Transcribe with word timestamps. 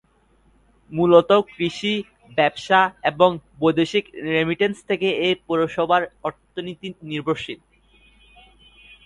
মূলত 0.91 1.29
কৃষি, 1.49 1.93
ব্যবসা 2.37 2.79
এবং 3.03 3.29
বৈদেশিক 3.59 4.05
রেমিটেন্স 4.33 4.77
থেকে 4.89 5.07
এ 5.27 5.29
পৌরসভার 5.47 6.01
অর্থনীতি 6.23 6.87
নির্ভরশীল। 7.03 7.59